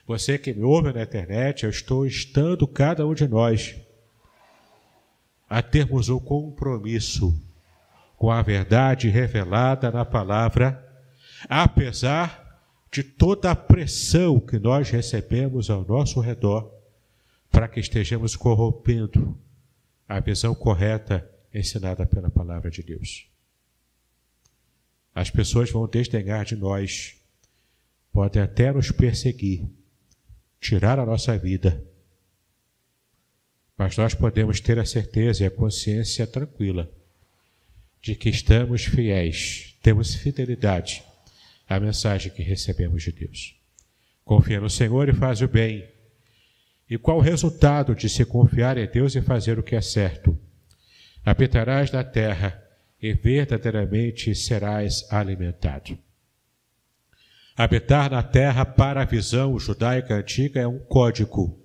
você 0.05 0.37
que 0.37 0.53
me 0.53 0.63
ouve 0.63 0.93
na 0.93 1.01
internet, 1.01 1.63
eu 1.63 1.69
estou 1.69 2.05
instando 2.05 2.67
cada 2.67 3.07
um 3.07 3.13
de 3.13 3.27
nós 3.27 3.75
a 5.49 5.61
termos 5.61 6.09
o 6.09 6.19
compromisso 6.19 7.33
com 8.17 8.31
a 8.31 8.41
verdade 8.41 9.09
revelada 9.09 9.91
na 9.91 10.05
palavra, 10.05 10.81
apesar 11.47 12.61
de 12.91 13.03
toda 13.03 13.51
a 13.51 13.55
pressão 13.55 14.39
que 14.39 14.57
nós 14.57 14.89
recebemos 14.89 15.69
ao 15.69 15.85
nosso 15.85 16.19
redor, 16.19 16.73
para 17.51 17.67
que 17.67 17.79
estejamos 17.79 18.35
corrompendo 18.35 19.37
a 20.07 20.19
visão 20.19 20.53
correta 20.55 21.29
ensinada 21.53 22.05
pela 22.05 22.29
palavra 22.29 22.69
de 22.69 22.83
Deus. 22.83 23.29
As 25.13 25.29
pessoas 25.29 25.71
vão 25.71 25.87
desdenhar 25.87 26.43
de 26.43 26.55
nós, 26.55 27.15
podem 28.11 28.41
até 28.41 28.71
nos 28.71 28.91
perseguir, 28.91 29.65
tirar 30.59 30.99
a 30.99 31.05
nossa 31.05 31.37
vida, 31.37 31.81
mas 33.77 33.97
nós 33.97 34.13
podemos 34.13 34.59
ter 34.59 34.79
a 34.79 34.85
certeza 34.85 35.43
e 35.43 35.47
a 35.47 35.51
consciência 35.51 36.25
tranquila 36.25 36.89
de 38.01 38.15
que 38.15 38.29
estamos 38.29 38.85
fiéis, 38.85 39.77
temos 39.81 40.13
fidelidade 40.13 41.03
à 41.67 41.79
mensagem 41.79 42.31
que 42.31 42.43
recebemos 42.43 43.03
de 43.03 43.11
Deus. 43.11 43.55
Confia 44.23 44.61
no 44.61 44.69
Senhor 44.69 45.09
e 45.09 45.13
faz 45.13 45.41
o 45.41 45.47
bem. 45.47 45.87
E 46.87 46.97
qual 46.97 47.17
o 47.17 47.21
resultado 47.21 47.95
de 47.95 48.07
se 48.07 48.23
confiar 48.23 48.77
em 48.77 48.87
Deus 48.87 49.15
e 49.15 49.21
fazer 49.21 49.57
o 49.57 49.63
que 49.63 49.75
é 49.75 49.81
certo? 49.81 50.37
Habitarás 51.25 51.91
na 51.91 52.03
terra 52.03 52.63
e 53.01 53.11
verdadeiramente 53.13 54.35
serás 54.35 55.11
alimentado. 55.11 55.97
Habitar 57.57 58.11
na 58.11 58.21
terra 58.21 58.65
para 58.65 59.01
a 59.01 59.05
visão 59.05 59.57
judaica 59.57 60.13
antiga 60.13 60.59
é 60.59 60.67
um 60.67 60.77
código. 60.77 61.64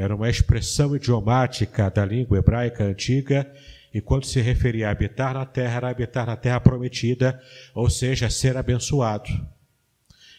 Era 0.00 0.16
uma 0.16 0.30
expressão 0.30 0.96
idiomática 0.96 1.90
da 1.90 2.06
língua 2.06 2.38
hebraica 2.38 2.84
antiga 2.84 3.46
e 3.92 4.00
quando 4.00 4.24
se 4.24 4.40
referia 4.40 4.88
a 4.88 4.92
habitar 4.92 5.34
na 5.34 5.44
terra, 5.44 5.76
era 5.76 5.90
habitar 5.90 6.26
na 6.26 6.36
terra 6.36 6.58
prometida, 6.58 7.38
ou 7.74 7.90
seja, 7.90 8.30
ser 8.30 8.56
abençoado. 8.56 9.28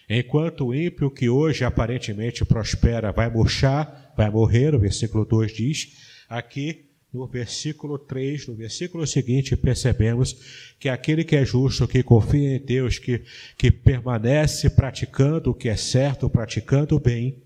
Enquanto 0.10 0.65
o 0.65 0.74
ímpio 0.74 1.12
que 1.12 1.30
hoje 1.30 1.63
aparentemente 1.63 2.44
prospera 2.44 3.12
vai 3.12 3.30
murchar, 3.30 4.12
vai 4.18 4.32
morrer, 4.32 4.74
o 4.74 4.80
versículo 4.80 5.25
2 5.25 5.53
diz, 5.53 5.96
aqui 6.27 6.89
no 7.13 7.27
versículo 7.27 8.00
3, 8.00 8.48
no 8.48 8.56
versículo 8.56 9.06
seguinte, 9.06 9.56
percebemos 9.56 10.74
que 10.80 10.89
aquele 10.89 11.24
que 11.24 11.36
é 11.36 11.46
justo, 11.46 11.88
que 11.88 12.01
confia 12.01 12.56
em 12.56 12.60
Deus, 12.60 12.98
que, 12.98 13.22
que 13.56 13.70
permanece 13.70 14.72
praticando 14.72 15.51
o 15.51 15.53
que 15.53 15.70
é 15.70 15.75
certo, 15.75 16.27
praticando 16.32 16.96
o 16.96 17.00
bem, 17.00 17.44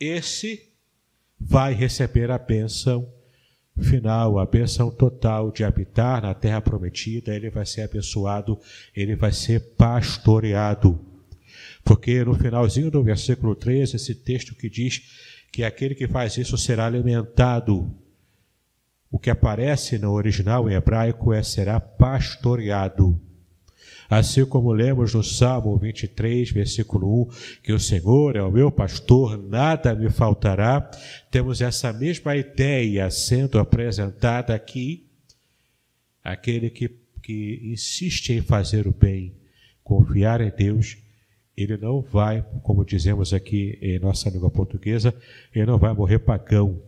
esse 0.00 0.69
vai 1.40 1.72
receber 1.72 2.30
a 2.30 2.38
bênção 2.38 3.10
final, 3.80 4.38
a 4.38 4.44
bênção 4.44 4.90
total 4.90 5.50
de 5.50 5.64
habitar 5.64 6.22
na 6.22 6.34
terra 6.34 6.60
prometida, 6.60 7.34
ele 7.34 7.50
vai 7.50 7.64
ser 7.64 7.82
abençoado, 7.82 8.58
ele 8.94 9.16
vai 9.16 9.32
ser 9.32 9.74
pastoreado. 9.74 11.00
Porque 11.82 12.22
no 12.22 12.34
finalzinho 12.34 12.90
do 12.90 13.02
versículo 13.02 13.54
13, 13.54 13.96
esse 13.96 14.14
texto 14.14 14.54
que 14.54 14.68
diz 14.68 15.02
que 15.50 15.64
aquele 15.64 15.94
que 15.94 16.06
faz 16.06 16.36
isso 16.36 16.56
será 16.58 16.86
alimentado. 16.86 17.92
O 19.10 19.18
que 19.18 19.30
aparece 19.30 19.98
no 19.98 20.12
original 20.12 20.70
em 20.70 20.74
hebraico 20.74 21.32
é 21.32 21.42
será 21.42 21.80
pastoreado. 21.80 23.20
Assim 24.10 24.44
como 24.44 24.72
lemos 24.72 25.14
no 25.14 25.22
Salmo 25.22 25.76
23, 25.76 26.50
versículo 26.50 27.22
1, 27.22 27.60
que 27.62 27.72
o 27.72 27.78
Senhor 27.78 28.34
é 28.34 28.42
o 28.42 28.50
meu 28.50 28.68
pastor, 28.68 29.38
nada 29.38 29.94
me 29.94 30.10
faltará, 30.10 30.80
temos 31.30 31.60
essa 31.60 31.92
mesma 31.92 32.34
ideia 32.34 33.08
sendo 33.08 33.56
apresentada 33.56 34.52
aqui. 34.52 35.06
Aquele 36.24 36.70
que, 36.70 36.90
que 37.22 37.60
insiste 37.62 38.32
em 38.32 38.42
fazer 38.42 38.88
o 38.88 38.92
bem, 38.92 39.32
confiar 39.84 40.40
em 40.40 40.50
Deus, 40.50 40.98
ele 41.56 41.76
não 41.76 42.00
vai, 42.00 42.44
como 42.64 42.84
dizemos 42.84 43.32
aqui 43.32 43.78
em 43.80 44.00
nossa 44.00 44.28
língua 44.28 44.50
portuguesa, 44.50 45.14
ele 45.54 45.66
não 45.66 45.78
vai 45.78 45.94
morrer 45.94 46.18
pagão. 46.18 46.82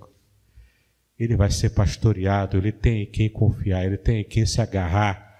Ele 1.17 1.37
vai 1.37 1.53
ser 1.53 1.71
pastoreado, 1.71 2.57
ele 2.57 2.73
tem 2.73 3.03
em 3.03 3.07
quem 3.07 3.29
confiar, 3.29 3.85
ele 3.85 3.97
tem 3.97 4.23
em 4.23 4.25
quem 4.25 4.45
se 4.45 4.61
agarrar, 4.61 5.32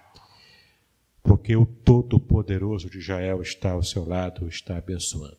porque 1.23 1.55
o 1.57 1.65
Todo-Poderoso 1.65 2.91
de 2.91 2.99
Israel 2.99 3.41
está 3.41 3.73
ao 3.73 3.83
seu 3.83 4.05
lado, 4.05 4.49
está 4.49 4.77
abençoando. 4.77 5.37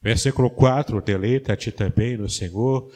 Versículo 0.00 0.48
4: 0.48 1.00
Deleita-te 1.00 1.72
também 1.72 2.16
no 2.16 2.28
Senhor 2.28 2.92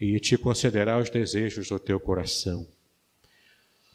e 0.00 0.18
te 0.20 0.38
concederá 0.38 0.98
os 0.98 1.10
desejos 1.10 1.68
do 1.68 1.78
teu 1.78 1.98
coração. 1.98 2.66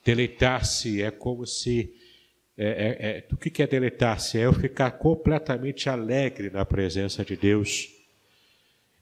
Deleitar-se 0.04 1.02
é 1.02 1.12
como 1.12 1.46
se. 1.46 1.94
É, 2.58 2.66
é, 2.66 3.08
é, 3.10 3.28
o 3.32 3.38
que 3.38 3.62
é 3.62 3.68
deleitar-se? 3.68 4.38
É 4.38 4.46
eu 4.46 4.54
ficar 4.54 4.92
completamente 4.92 5.90
alegre 5.90 6.50
na 6.50 6.66
presença 6.66 7.24
de 7.24 7.38
Deus. 7.38 7.90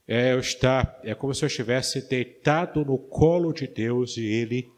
É 0.08 0.34
eu 0.34 0.40
estar, 0.40 1.00
é 1.04 1.16
como 1.16 1.34
se 1.34 1.44
eu 1.44 1.48
estivesse 1.48 2.08
deitado 2.08 2.86
no 2.86 2.98
colo 2.98 3.52
de 3.52 3.66
Deus 3.66 4.18
e 4.18 4.26
Ele 4.26 4.70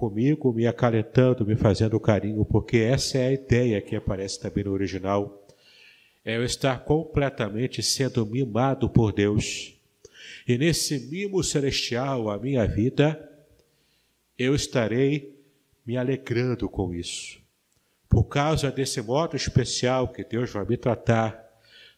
comigo, 0.00 0.50
me 0.50 0.66
acalentando, 0.66 1.44
me 1.44 1.54
fazendo 1.54 2.00
carinho, 2.00 2.42
porque 2.42 2.78
essa 2.78 3.18
é 3.18 3.26
a 3.26 3.32
ideia 3.32 3.82
que 3.82 3.94
aparece 3.94 4.40
também 4.40 4.64
no 4.64 4.72
original. 4.72 5.46
É 6.24 6.38
eu 6.38 6.44
estar 6.44 6.84
completamente 6.86 7.82
sendo 7.82 8.24
mimado 8.24 8.88
por 8.88 9.12
Deus. 9.12 9.78
E 10.48 10.56
nesse 10.56 10.98
mimo 11.10 11.44
celestial, 11.44 12.30
a 12.30 12.38
minha 12.38 12.66
vida, 12.66 13.30
eu 14.38 14.54
estarei 14.54 15.38
me 15.84 15.98
alegrando 15.98 16.66
com 16.66 16.94
isso. 16.94 17.38
Por 18.08 18.24
causa 18.24 18.70
desse 18.70 19.02
modo 19.02 19.36
especial 19.36 20.08
que 20.08 20.24
Deus 20.24 20.50
vai 20.50 20.64
me 20.64 20.78
tratar, 20.78 21.38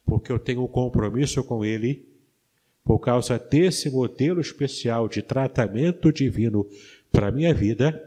porque 0.04 0.32
eu 0.32 0.40
tenho 0.40 0.64
um 0.64 0.68
compromisso 0.68 1.44
com 1.44 1.64
Ele, 1.64 2.04
por 2.84 2.98
causa 2.98 3.38
desse 3.38 3.88
modelo 3.88 4.40
especial 4.40 5.08
de 5.08 5.22
tratamento 5.22 6.12
divino 6.12 6.68
para 7.12 7.28
a 7.28 7.32
minha 7.32 7.54
vida, 7.54 8.02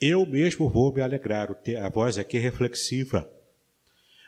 eu 0.00 0.24
mesmo 0.24 0.70
vou 0.70 0.92
me 0.92 1.02
alegrar. 1.02 1.48
A 1.82 1.88
voz 1.88 2.16
aqui 2.16 2.36
é 2.36 2.40
reflexiva, 2.40 3.28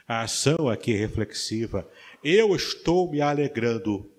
a 0.06 0.22
ação 0.22 0.68
aqui 0.68 0.92
é 0.92 0.96
reflexiva. 0.96 1.88
Eu 2.22 2.54
estou 2.54 3.10
me 3.10 3.20
alegrando 3.20 4.10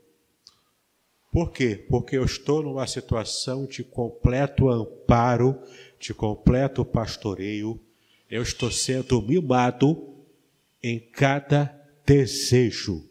por 1.32 1.52
quê? 1.52 1.86
Porque 1.90 2.18
eu 2.18 2.26
estou 2.26 2.64
numa 2.64 2.88
situação 2.88 3.66
de 3.66 3.84
completo 3.84 4.70
amparo, 4.70 5.62
de 6.00 6.14
completo 6.14 6.84
pastoreio. 6.84 7.80
Eu 8.30 8.42
estou 8.42 8.72
sendo 8.72 9.22
mimado 9.22 10.16
em 10.82 11.00
cada 11.00 11.76
desejo 12.06 13.08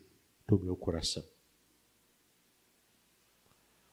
do 0.48 0.58
meu 0.58 0.74
coração. 0.74 1.22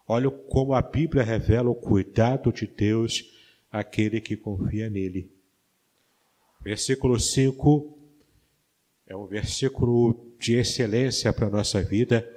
Olha 0.07 0.29
como 0.29 0.73
a 0.73 0.81
Bíblia 0.81 1.23
revela 1.23 1.69
o 1.69 1.75
cuidado 1.75 2.51
de 2.51 2.67
Deus 2.67 3.31
àquele 3.71 4.21
que 4.21 4.37
confia 4.37 4.89
nele. 4.89 5.31
Versículo 6.61 7.19
5 7.19 7.97
é 9.07 9.15
um 9.15 9.25
versículo 9.25 10.33
de 10.39 10.55
excelência 10.55 11.31
para 11.31 11.47
a 11.47 11.49
nossa 11.49 11.81
vida 11.81 12.27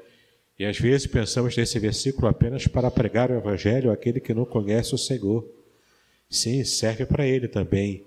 e 0.59 0.65
às 0.65 0.79
vezes 0.79 1.07
pensamos 1.07 1.57
nesse 1.57 1.79
versículo 1.79 2.27
apenas 2.27 2.67
para 2.67 2.91
pregar 2.91 3.31
o 3.31 3.37
Evangelho 3.37 3.93
àquele 3.93 4.19
que 4.19 4.35
não 4.35 4.45
conhece 4.45 4.95
o 4.95 4.99
Senhor. 4.99 5.49
Sim, 6.29 6.65
serve 6.65 7.07
para 7.07 7.27
ele 7.27 7.47
também. 7.47 8.05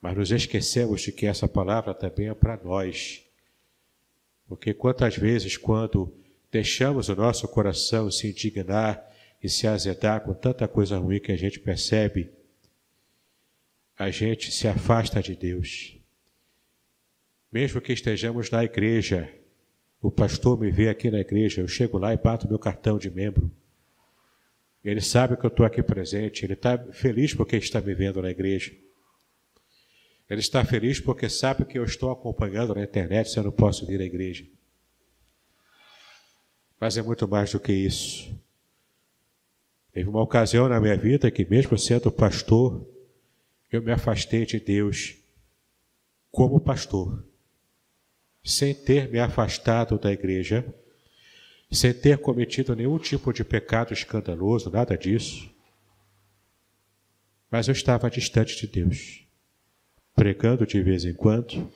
Mas 0.00 0.16
nos 0.16 0.30
esquecemos 0.32 1.02
de 1.02 1.12
que 1.12 1.24
essa 1.24 1.46
palavra 1.46 1.94
também 1.94 2.28
é 2.28 2.34
para 2.34 2.58
nós. 2.62 3.22
Porque 4.48 4.74
quantas 4.74 5.16
vezes, 5.16 5.56
quando 5.56 6.12
deixamos 6.50 7.08
o 7.08 7.16
nosso 7.16 7.46
coração 7.48 8.10
se 8.10 8.28
indignar 8.28 9.04
e 9.42 9.48
se 9.48 9.66
azedar 9.66 10.22
com 10.22 10.34
tanta 10.34 10.66
coisa 10.66 10.98
ruim 10.98 11.20
que 11.20 11.32
a 11.32 11.36
gente 11.36 11.60
percebe, 11.60 12.30
a 13.98 14.10
gente 14.10 14.50
se 14.50 14.68
afasta 14.68 15.22
de 15.22 15.34
Deus. 15.34 15.96
Mesmo 17.50 17.80
que 17.80 17.92
estejamos 17.92 18.50
na 18.50 18.64
igreja, 18.64 19.32
o 20.00 20.10
pastor 20.10 20.58
me 20.60 20.70
vê 20.70 20.88
aqui 20.88 21.10
na 21.10 21.20
igreja, 21.20 21.60
eu 21.60 21.68
chego 21.68 21.98
lá 21.98 22.12
e 22.12 22.16
bato 22.16 22.48
meu 22.48 22.58
cartão 22.58 22.98
de 22.98 23.10
membro. 23.10 23.50
Ele 24.84 25.00
sabe 25.00 25.36
que 25.36 25.44
eu 25.44 25.48
estou 25.48 25.66
aqui 25.66 25.82
presente, 25.82 26.44
ele 26.44 26.52
está 26.52 26.78
feliz 26.92 27.34
porque 27.34 27.56
está 27.56 27.80
me 27.80 27.94
vendo 27.94 28.22
na 28.22 28.30
igreja. 28.30 28.72
Ele 30.28 30.40
está 30.40 30.64
feliz 30.64 31.00
porque 31.00 31.28
sabe 31.28 31.64
que 31.64 31.78
eu 31.78 31.84
estou 31.84 32.10
acompanhando 32.10 32.74
na 32.74 32.82
internet 32.82 33.30
se 33.30 33.38
eu 33.38 33.44
não 33.44 33.52
posso 33.52 33.86
vir 33.86 34.00
à 34.00 34.04
igreja. 34.04 34.46
Mas 36.80 36.96
é 36.96 37.02
muito 37.02 37.26
mais 37.26 37.52
do 37.52 37.60
que 37.60 37.72
isso. 37.72 38.34
Teve 39.92 40.08
uma 40.08 40.22
ocasião 40.22 40.68
na 40.68 40.80
minha 40.80 40.96
vida 40.96 41.30
que, 41.30 41.44
mesmo 41.44 41.78
sendo 41.78 42.12
pastor, 42.12 42.86
eu 43.72 43.80
me 43.82 43.92
afastei 43.92 44.44
de 44.44 44.60
Deus 44.60 45.16
como 46.30 46.60
pastor 46.60 47.24
sem 48.46 48.72
ter 48.72 49.10
me 49.10 49.18
afastado 49.18 49.98
da 49.98 50.12
igreja, 50.12 50.64
sem 51.68 51.92
ter 51.92 52.16
cometido 52.18 52.76
nenhum 52.76 52.96
tipo 52.96 53.32
de 53.32 53.42
pecado 53.42 53.92
escandaloso, 53.92 54.70
nada 54.70 54.96
disso. 54.96 55.50
Mas 57.50 57.66
eu 57.66 57.72
estava 57.72 58.08
distante 58.08 58.56
de 58.56 58.68
Deus, 58.68 59.26
pregando 60.14 60.64
de 60.64 60.80
vez 60.80 61.04
em 61.04 61.12
quando, 61.12 61.68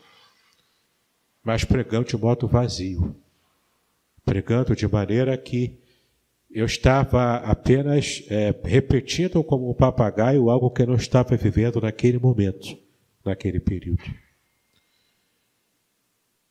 mas 1.42 1.64
pregando 1.64 2.08
de 2.08 2.16
modo 2.16 2.46
vazio, 2.46 3.16
pregando 4.24 4.74
de 4.74 4.87
maneira 4.87 5.37
que 5.37 5.78
eu 6.50 6.66
estava 6.66 7.37
apenas 7.37 8.24
é, 8.28 8.54
repetindo 8.64 9.42
como 9.44 9.70
um 9.70 9.74
papagaio 9.74 10.50
algo 10.50 10.70
que 10.70 10.83
eu 10.83 10.87
não 10.88 10.96
estava 10.96 11.37
vivendo 11.37 11.80
naquele 11.80 12.18
momento, 12.18 12.76
naquele 13.24 13.61
período. 13.61 14.02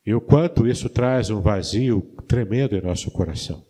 E 0.05 0.13
o 0.13 0.21
quanto 0.21 0.65
isso 0.65 0.89
traz 0.89 1.29
um 1.29 1.41
vazio 1.41 2.01
tremendo 2.27 2.75
em 2.75 2.82
nosso 2.82 3.12
coração. 3.12 3.63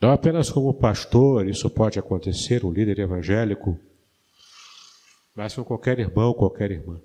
Não 0.00 0.10
apenas 0.10 0.50
como 0.50 0.74
pastor, 0.74 1.46
isso 1.46 1.70
pode 1.70 1.98
acontecer, 1.98 2.64
um 2.64 2.72
líder 2.72 2.98
evangélico, 2.98 3.78
mas 5.34 5.54
com 5.54 5.62
qualquer 5.62 5.98
irmão, 6.00 6.34
qualquer 6.34 6.72
irmã. 6.72 7.00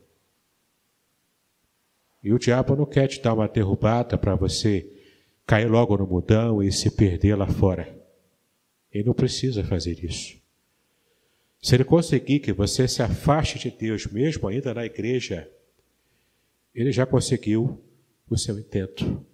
E 2.23 2.33
o 2.33 2.39
diabo 2.39 2.75
não 2.75 2.85
quer 2.85 3.07
te 3.07 3.21
dar 3.21 3.33
uma 3.33 3.47
derrubada 3.47 4.17
para 4.17 4.35
você 4.35 4.89
cair 5.45 5.69
logo 5.69 5.97
no 5.97 6.05
mudão 6.05 6.61
e 6.61 6.71
se 6.71 6.91
perder 6.91 7.35
lá 7.35 7.47
fora. 7.47 7.95
Ele 8.91 9.05
não 9.05 9.13
precisa 9.13 9.63
fazer 9.63 10.03
isso. 10.03 10.37
Se 11.61 11.75
ele 11.75 11.83
conseguir 11.83 12.39
que 12.39 12.53
você 12.53 12.87
se 12.87 13.01
afaste 13.01 13.57
de 13.59 13.71
Deus, 13.71 14.05
mesmo 14.07 14.47
ainda 14.47 14.73
na 14.73 14.85
igreja, 14.85 15.49
ele 16.73 16.91
já 16.91 17.05
conseguiu 17.05 17.81
o 18.29 18.37
seu 18.37 18.59
intento. 18.59 19.25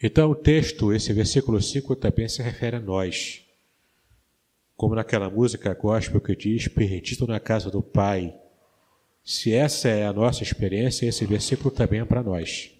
Então, 0.00 0.30
o 0.30 0.34
texto, 0.34 0.92
esse 0.92 1.12
versículo 1.12 1.60
5, 1.60 1.96
também 1.96 2.28
se 2.28 2.40
refere 2.40 2.76
a 2.76 2.80
nós. 2.80 3.44
Como 4.76 4.94
naquela 4.94 5.28
música 5.28 5.74
gospel 5.74 6.20
que 6.20 6.36
diz: 6.36 6.68
Perdido 6.68 7.26
na 7.26 7.40
casa 7.40 7.68
do 7.68 7.82
Pai. 7.82 8.32
Se 9.28 9.52
essa 9.52 9.90
é 9.90 10.06
a 10.06 10.12
nossa 10.14 10.42
experiência, 10.42 11.04
esse 11.04 11.26
versículo 11.26 11.70
também 11.70 12.00
é 12.00 12.04
para 12.06 12.22
nós. 12.22 12.70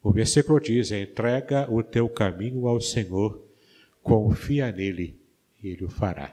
O 0.00 0.12
versículo 0.12 0.60
diz: 0.60 0.92
Entrega 0.92 1.68
o 1.68 1.82
teu 1.82 2.08
caminho 2.08 2.68
ao 2.68 2.80
Senhor, 2.80 3.44
confia 4.00 4.70
nele, 4.70 5.20
e 5.60 5.70
ele 5.70 5.84
o 5.84 5.88
fará. 5.88 6.32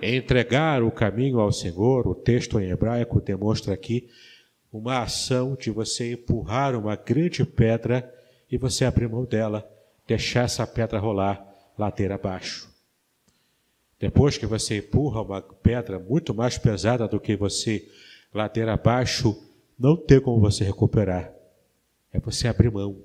Entregar 0.00 0.84
o 0.84 0.92
caminho 0.92 1.40
ao 1.40 1.50
Senhor, 1.50 2.06
o 2.06 2.14
texto 2.14 2.60
em 2.60 2.70
hebraico 2.70 3.20
demonstra 3.20 3.74
aqui 3.74 4.08
uma 4.72 5.02
ação 5.02 5.56
de 5.56 5.72
você 5.72 6.12
empurrar 6.12 6.76
uma 6.76 6.94
grande 6.94 7.44
pedra 7.44 8.08
e 8.48 8.56
você 8.56 8.84
abrir 8.84 9.08
mão 9.08 9.24
dela, 9.24 9.68
deixar 10.06 10.44
essa 10.44 10.64
pedra 10.64 11.00
rolar 11.00 11.44
ladeira 11.76 12.14
abaixo. 12.14 12.77
Depois 13.98 14.38
que 14.38 14.46
você 14.46 14.78
empurra 14.78 15.22
uma 15.22 15.42
pedra 15.42 15.98
muito 15.98 16.32
mais 16.32 16.56
pesada 16.56 17.08
do 17.08 17.18
que 17.18 17.36
você 17.36 17.88
ladeira 18.32 18.74
abaixo, 18.74 19.36
não 19.78 19.96
tem 19.96 20.20
como 20.20 20.40
você 20.40 20.64
recuperar. 20.64 21.32
É 22.12 22.20
você 22.20 22.46
abrir 22.48 22.70
mão. 22.70 23.02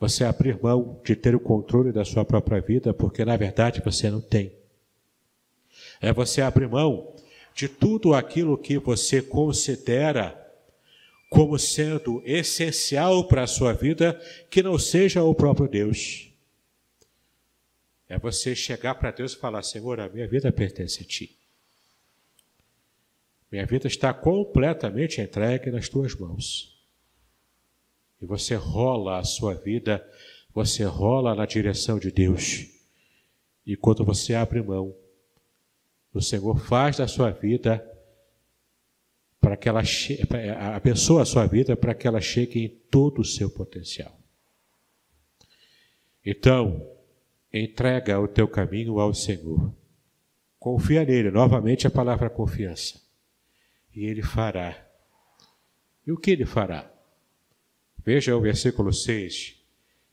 Você 0.00 0.24
abrir 0.24 0.60
mão 0.60 1.00
de 1.04 1.16
ter 1.16 1.34
o 1.34 1.40
controle 1.40 1.92
da 1.92 2.04
sua 2.04 2.24
própria 2.24 2.60
vida, 2.60 2.92
porque 2.92 3.24
na 3.24 3.36
verdade 3.36 3.82
você 3.84 4.10
não 4.10 4.20
tem. 4.20 4.52
É 6.00 6.12
você 6.12 6.40
abrir 6.40 6.68
mão 6.68 7.14
de 7.54 7.68
tudo 7.68 8.14
aquilo 8.14 8.58
que 8.58 8.78
você 8.78 9.20
considera 9.20 10.36
como 11.28 11.58
sendo 11.58 12.22
essencial 12.24 13.26
para 13.26 13.42
a 13.42 13.46
sua 13.46 13.72
vida, 13.72 14.18
que 14.48 14.62
não 14.62 14.78
seja 14.78 15.22
o 15.22 15.34
próprio 15.34 15.68
Deus. 15.68 16.27
É 18.08 18.18
você 18.18 18.54
chegar 18.54 18.94
para 18.94 19.10
Deus 19.10 19.32
e 19.34 19.38
falar: 19.38 19.62
Senhor, 19.62 20.00
a 20.00 20.08
minha 20.08 20.26
vida 20.26 20.50
pertence 20.50 21.02
a 21.02 21.06
Ti. 21.06 21.36
Minha 23.50 23.66
vida 23.66 23.86
está 23.86 24.12
completamente 24.14 25.20
entregue 25.20 25.70
nas 25.70 25.88
Tuas 25.88 26.14
mãos. 26.14 26.78
E 28.20 28.26
você 28.26 28.54
rola 28.54 29.18
a 29.18 29.24
sua 29.24 29.54
vida, 29.54 30.04
você 30.52 30.84
rola 30.84 31.34
na 31.34 31.46
direção 31.46 31.98
de 31.98 32.10
Deus. 32.10 32.66
E 33.64 33.76
quando 33.76 34.04
você 34.04 34.34
abre 34.34 34.62
mão, 34.62 34.94
o 36.12 36.20
Senhor 36.20 36.58
faz 36.58 36.96
da 36.96 37.06
sua 37.06 37.30
vida 37.30 37.84
para 39.40 39.56
que 39.56 39.68
ela 39.68 39.82
abençoa 40.74 41.22
a 41.22 41.26
sua 41.26 41.46
vida 41.46 41.76
para 41.76 41.94
que 41.94 42.06
ela 42.06 42.20
chegue 42.20 42.64
em 42.64 42.68
todo 42.90 43.20
o 43.20 43.24
seu 43.24 43.48
potencial. 43.48 44.18
Então, 46.24 46.97
entrega 47.52 48.20
o 48.20 48.28
teu 48.28 48.46
caminho 48.46 48.98
ao 48.98 49.14
Senhor. 49.14 49.74
Confia 50.58 51.04
nele, 51.04 51.30
novamente 51.30 51.86
a 51.86 51.90
palavra 51.90 52.28
confiança. 52.28 53.00
E 53.94 54.04
ele 54.04 54.22
fará. 54.22 54.76
E 56.06 56.12
o 56.12 56.16
que 56.16 56.30
ele 56.30 56.44
fará? 56.44 56.90
Veja 58.04 58.36
o 58.36 58.40
versículo 58.40 58.92
6. 58.92 59.56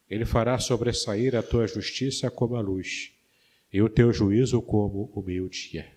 Ele 0.09 0.25
fará 0.25 0.57
sobressair 0.59 1.35
a 1.35 1.41
tua 1.41 1.67
justiça 1.67 2.29
como 2.29 2.55
a 2.55 2.61
luz, 2.61 3.11
e 3.71 3.81
o 3.81 3.89
teu 3.89 4.13
juízo 4.13 4.61
como 4.61 5.11
o 5.15 5.21
meio-dia 5.21 5.95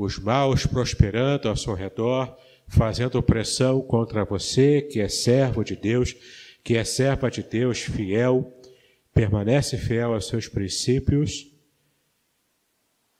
os 0.00 0.18
maus 0.18 0.64
prosperando 0.64 1.46
ao 1.48 1.56
seu 1.56 1.74
redor, 1.74 2.34
fazendo 2.66 3.22
pressão 3.22 3.82
contra 3.82 4.24
você, 4.24 4.80
que 4.80 4.98
é 4.98 5.08
servo 5.08 5.62
de 5.62 5.76
Deus, 5.76 6.16
que 6.64 6.76
é 6.76 6.84
serva 6.84 7.30
de 7.30 7.42
Deus 7.42 7.80
fiel, 7.80 8.50
permanece 9.12 9.76
fiel 9.76 10.14
aos 10.14 10.28
seus 10.28 10.48
princípios, 10.48 11.50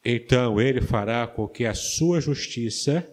então 0.04 0.60
ele 0.60 0.80
fará 0.80 1.26
com 1.26 1.46
que 1.46 1.64
a 1.64 1.74
sua 1.74 2.20
justiça, 2.20 3.06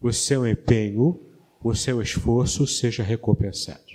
o 0.00 0.12
seu 0.12 0.46
empenho, 0.46 1.20
o 1.62 1.74
seu 1.74 2.02
esforço 2.02 2.66
seja 2.66 3.02
recompensado. 3.02 3.92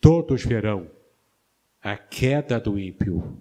Todos 0.00 0.44
verão 0.44 0.90
a 1.82 1.96
queda 1.96 2.58
do 2.58 2.78
ímpio, 2.78 3.38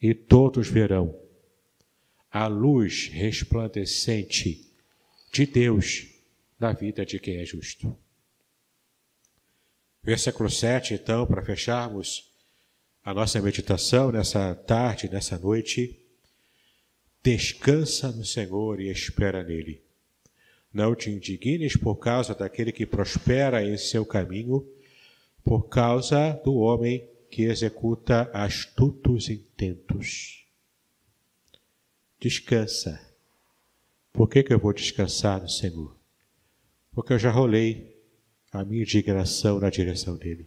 e 0.00 0.14
todos 0.14 0.68
verão 0.68 1.18
a 2.30 2.46
luz 2.46 3.08
resplandecente 3.08 4.70
de 5.32 5.46
Deus 5.46 6.08
na 6.58 6.72
vida 6.72 7.06
de 7.06 7.18
quem 7.18 7.36
é 7.36 7.44
justo. 7.44 7.96
Versículo 10.04 10.50
7, 10.50 10.94
então, 10.94 11.26
para 11.26 11.42
fecharmos 11.42 12.30
a 13.02 13.12
nossa 13.12 13.40
meditação 13.40 14.12
nessa 14.12 14.54
tarde, 14.54 15.08
nessa 15.08 15.38
noite. 15.38 16.00
Descansa 17.22 18.12
no 18.12 18.24
Senhor 18.24 18.80
e 18.80 18.90
espera 18.90 19.42
nele. 19.42 19.82
Não 20.72 20.94
te 20.94 21.10
indignes 21.10 21.76
por 21.76 21.96
causa 21.96 22.34
daquele 22.34 22.70
que 22.70 22.84
prospera 22.84 23.64
em 23.64 23.76
seu 23.78 24.04
caminho, 24.04 24.66
por 25.42 25.68
causa 25.68 26.32
do 26.44 26.54
homem 26.56 27.08
que 27.30 27.44
executa 27.44 28.30
astutos 28.32 29.30
intentos 29.30 30.44
descansa. 32.24 32.98
Por 34.10 34.30
que, 34.30 34.42
que 34.42 34.54
eu 34.54 34.58
vou 34.58 34.72
descansar 34.72 35.42
no 35.42 35.48
Senhor? 35.48 35.94
Porque 36.92 37.12
eu 37.12 37.18
já 37.18 37.30
rolei 37.30 37.93
a 38.54 38.64
minha 38.64 38.82
indignação 38.82 39.60
na 39.60 39.68
direção 39.68 40.16
dele. 40.16 40.46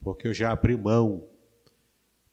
Porque 0.00 0.28
eu 0.28 0.32
já 0.32 0.52
abri 0.52 0.76
mão 0.76 1.22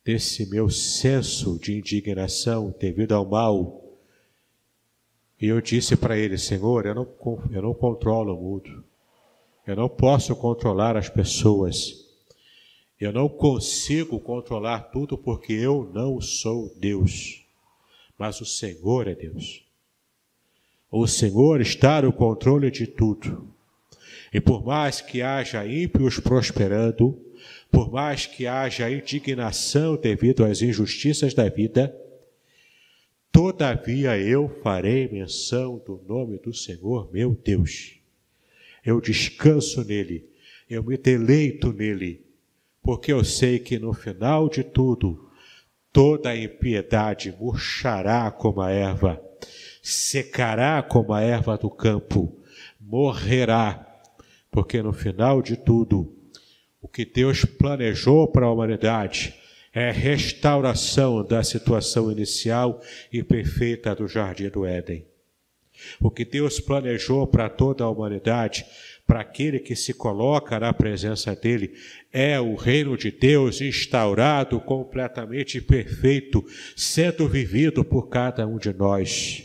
desse 0.03 0.49
meu 0.49 0.69
senso 0.69 1.59
de 1.59 1.77
indignação 1.77 2.73
devido 2.79 3.13
ao 3.13 3.25
mal. 3.25 3.83
E 5.41 5.47
eu 5.47 5.59
disse 5.59 5.97
para 5.97 6.17
ele: 6.17 6.37
Senhor, 6.37 6.85
eu 6.85 6.95
não, 6.95 7.07
eu 7.51 7.61
não 7.61 7.73
controlo 7.73 8.33
o 8.33 8.41
mundo. 8.41 8.83
Eu 9.67 9.75
não 9.75 9.89
posso 9.89 10.35
controlar 10.35 10.95
as 10.95 11.09
pessoas. 11.09 12.05
Eu 12.99 13.11
não 13.11 13.27
consigo 13.27 14.19
controlar 14.19 14.91
tudo 14.91 15.17
porque 15.17 15.53
eu 15.53 15.89
não 15.93 16.21
sou 16.21 16.73
Deus 16.77 17.41
mas 18.21 18.39
o 18.39 18.45
Senhor 18.45 19.07
é 19.07 19.15
Deus. 19.15 19.65
O 20.91 21.07
Senhor 21.07 21.59
está 21.59 22.03
no 22.03 22.13
controle 22.13 22.69
de 22.69 22.85
tudo. 22.85 23.50
E 24.33 24.39
por 24.39 24.63
mais 24.65 25.01
que 25.01 25.21
haja 25.21 25.65
ímpios 25.65 26.19
prosperando, 26.19 27.19
por 27.69 27.91
mais 27.91 28.25
que 28.25 28.47
haja 28.47 28.89
indignação 28.89 29.97
devido 29.97 30.45
às 30.45 30.61
injustiças 30.61 31.33
da 31.33 31.49
vida, 31.49 31.95
todavia 33.31 34.17
eu 34.17 34.49
farei 34.63 35.07
menção 35.07 35.81
do 35.85 36.01
nome 36.07 36.37
do 36.37 36.53
Senhor, 36.53 37.11
meu 37.11 37.31
Deus. 37.31 37.99
Eu 38.85 39.01
descanso 39.01 39.83
nele, 39.83 40.25
eu 40.69 40.83
me 40.83 40.97
deleito 40.97 41.73
nele, 41.73 42.25
porque 42.81 43.11
eu 43.11 43.23
sei 43.23 43.59
que 43.59 43.77
no 43.77 43.93
final 43.93 44.49
de 44.49 44.63
tudo, 44.63 45.31
Toda 45.93 46.29
a 46.29 46.37
impiedade 46.37 47.35
murchará 47.37 48.31
como 48.31 48.61
a 48.61 48.71
erva, 48.71 49.21
secará 49.83 50.81
como 50.81 51.11
a 51.11 51.21
erva 51.21 51.57
do 51.57 51.69
campo, 51.69 52.39
morrerá, 52.79 53.90
porque 54.51 54.81
no 54.81 54.93
final 54.93 55.41
de 55.41 55.55
tudo, 55.55 56.13
o 56.81 56.87
que 56.87 57.05
Deus 57.05 57.45
planejou 57.45 58.27
para 58.27 58.45
a 58.45 58.51
humanidade 58.51 59.33
é 59.73 59.89
restauração 59.89 61.25
da 61.25 61.41
situação 61.41 62.11
inicial 62.11 62.81
e 63.11 63.23
perfeita 63.23 63.95
do 63.95 64.07
jardim 64.07 64.49
do 64.49 64.65
Éden. 64.65 65.07
O 65.99 66.11
que 66.11 66.25
Deus 66.25 66.59
planejou 66.59 67.25
para 67.25 67.49
toda 67.49 67.83
a 67.83 67.89
humanidade 67.89 68.65
para 69.11 69.19
aquele 69.19 69.59
que 69.59 69.75
se 69.75 69.93
coloca 69.93 70.57
na 70.57 70.71
presença 70.71 71.35
dele, 71.35 71.73
é 72.13 72.39
o 72.39 72.55
reino 72.55 72.95
de 72.95 73.11
Deus 73.11 73.59
instaurado 73.59 74.57
completamente 74.61 75.59
perfeito, 75.59 76.41
sendo 76.77 77.27
vivido 77.27 77.83
por 77.83 78.07
cada 78.07 78.47
um 78.47 78.57
de 78.57 78.71
nós. 78.71 79.43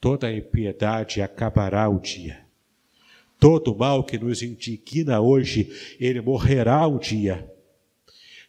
Toda 0.00 0.32
impiedade 0.32 1.22
acabará 1.22 1.88
o 1.88 1.98
dia. 1.98 2.43
Todo 3.38 3.74
mal 3.76 4.04
que 4.04 4.18
nos 4.18 4.42
indigna 4.42 5.20
hoje, 5.20 5.70
ele 6.00 6.20
morrerá 6.20 6.86
um 6.86 6.98
dia. 6.98 7.50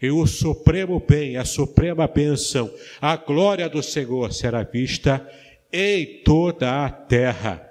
E 0.02 0.10
o 0.10 0.26
supremo 0.28 1.00
bem, 1.00 1.38
a 1.38 1.46
suprema 1.46 2.08
bênção, 2.08 2.72
a 3.02 3.16
glória 3.16 3.68
do 3.68 3.82
Senhor 3.82 4.34
será 4.34 4.64
vista 4.64 5.28
em 5.72 6.22
toda 6.24 6.86
a 6.86 6.90
terra. 6.90 7.70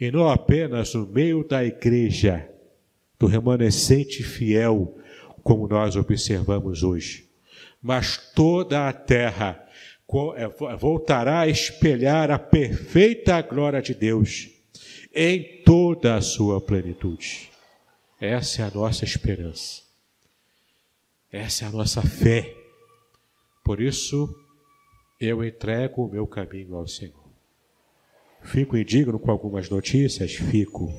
E 0.00 0.10
não 0.10 0.28
apenas 0.28 0.94
no 0.94 1.06
meio 1.06 1.46
da 1.46 1.64
igreja, 1.64 2.48
do 3.18 3.26
remanescente 3.26 4.22
fiel, 4.22 4.96
como 5.42 5.68
nós 5.68 5.96
observamos 5.96 6.82
hoje, 6.82 7.28
mas 7.82 8.16
toda 8.34 8.88
a 8.88 8.92
terra 8.92 9.62
é, 10.36 10.76
voltará 10.76 11.40
a 11.40 11.48
espelhar 11.48 12.30
a 12.30 12.38
perfeita 12.38 13.40
glória 13.42 13.80
de 13.80 13.94
Deus 13.94 14.59
em 15.14 15.62
toda 15.64 16.16
a 16.16 16.20
sua 16.20 16.60
plenitude. 16.60 17.50
Essa 18.20 18.62
é 18.62 18.64
a 18.66 18.70
nossa 18.70 19.04
esperança. 19.04 19.82
Essa 21.32 21.64
é 21.64 21.68
a 21.68 21.70
nossa 21.70 22.02
fé. 22.02 22.54
Por 23.64 23.80
isso, 23.80 24.34
eu 25.20 25.44
entrego 25.44 26.04
o 26.04 26.10
meu 26.10 26.26
caminho 26.26 26.76
ao 26.76 26.86
Senhor. 26.86 27.14
Fico 28.42 28.76
indigno 28.76 29.18
com 29.18 29.30
algumas 29.30 29.68
notícias? 29.68 30.34
Fico. 30.34 30.92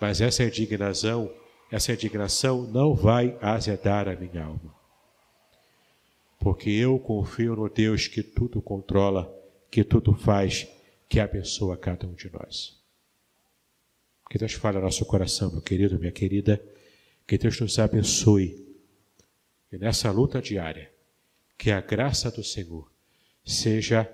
Mas 0.00 0.20
essa 0.20 0.44
indignação, 0.44 1.32
essa 1.70 1.92
indignação 1.92 2.62
não 2.62 2.94
vai 2.94 3.36
azedar 3.40 4.08
a 4.08 4.14
minha 4.14 4.44
alma. 4.44 4.74
Porque 6.38 6.70
eu 6.70 6.98
confio 6.98 7.56
no 7.56 7.68
Deus 7.68 8.06
que 8.06 8.22
tudo 8.22 8.60
controla, 8.60 9.32
que 9.70 9.82
tudo 9.82 10.14
faz, 10.14 10.68
que 11.08 11.20
abençoa 11.20 11.76
cada 11.76 12.06
um 12.06 12.14
de 12.14 12.30
nós. 12.32 12.80
Que 14.28 14.38
Deus 14.38 14.54
fale 14.54 14.76
ao 14.76 14.82
nosso 14.82 15.04
coração, 15.04 15.52
meu 15.52 15.62
querido, 15.62 15.98
minha 15.98 16.12
querida. 16.12 16.60
Que 17.26 17.38
Deus 17.38 17.60
nos 17.60 17.78
abençoe. 17.78 18.66
E 19.70 19.78
nessa 19.78 20.10
luta 20.10 20.40
diária, 20.42 20.90
que 21.56 21.70
a 21.70 21.80
graça 21.80 22.30
do 22.30 22.42
Senhor 22.42 22.90
seja 23.44 24.04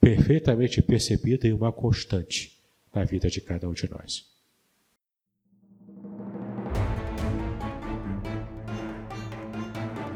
perfeitamente 0.00 0.80
percebida 0.80 1.48
e 1.48 1.52
uma 1.52 1.72
constante 1.72 2.56
na 2.94 3.04
vida 3.04 3.28
de 3.28 3.40
cada 3.40 3.68
um 3.68 3.72
de 3.72 3.90
nós. 3.90 4.24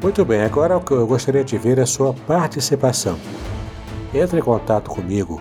Muito 0.03 0.25
bem, 0.25 0.40
agora 0.40 0.75
eu 0.75 1.07
gostaria 1.07 1.45
de 1.45 1.59
ver 1.59 1.79
a 1.79 1.85
sua 1.85 2.14
participação. 2.14 3.19
Entre 4.14 4.38
em 4.40 4.43
contato 4.43 4.88
comigo, 4.88 5.40